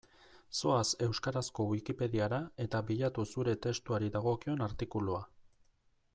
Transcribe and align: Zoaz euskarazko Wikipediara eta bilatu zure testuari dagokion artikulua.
Zoaz 0.59 0.85
euskarazko 1.07 1.65
Wikipediara 1.73 2.39
eta 2.65 2.81
bilatu 2.89 3.27
zure 3.35 3.55
testuari 3.67 4.11
dagokion 4.17 4.69
artikulua. 4.71 5.23